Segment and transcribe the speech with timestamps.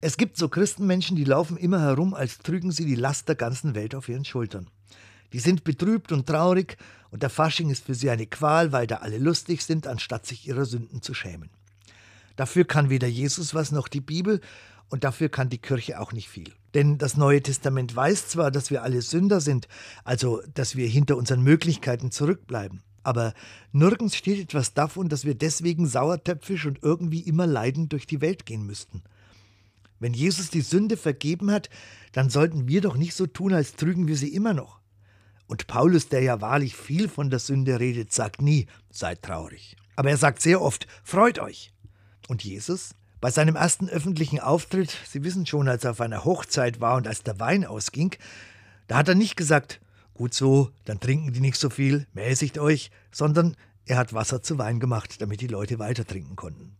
[0.00, 3.74] Es gibt so Christenmenschen, die laufen immer herum, als trügen sie die Last der ganzen
[3.74, 4.68] Welt auf ihren Schultern.
[5.32, 6.76] Die sind betrübt und traurig
[7.10, 10.46] und der Fasching ist für sie eine Qual, weil da alle lustig sind, anstatt sich
[10.46, 11.50] ihrer Sünden zu schämen.
[12.36, 14.40] Dafür kann weder Jesus was noch die Bibel
[14.88, 16.52] und dafür kann die Kirche auch nicht viel.
[16.74, 19.66] Denn das Neue Testament weiß zwar, dass wir alle Sünder sind,
[20.04, 23.34] also dass wir hinter unseren Möglichkeiten zurückbleiben, aber
[23.72, 28.46] nirgends steht etwas davon, dass wir deswegen sauertöpfisch und irgendwie immer leidend durch die Welt
[28.46, 29.02] gehen müssten.
[30.00, 31.70] Wenn Jesus die Sünde vergeben hat,
[32.12, 34.80] dann sollten wir doch nicht so tun, als trügen wir sie immer noch.
[35.46, 39.76] Und Paulus, der ja wahrlich viel von der Sünde redet, sagt nie, seid traurig.
[39.96, 41.72] Aber er sagt sehr oft, freut euch.
[42.28, 42.94] Und Jesus?
[43.20, 47.08] Bei seinem ersten öffentlichen Auftritt, Sie wissen schon, als er auf einer Hochzeit war und
[47.08, 48.14] als der Wein ausging,
[48.86, 49.80] da hat er nicht gesagt,
[50.14, 54.58] gut so, dann trinken die nicht so viel, mäßigt euch, sondern er hat Wasser zu
[54.58, 56.76] Wein gemacht, damit die Leute weiter trinken konnten.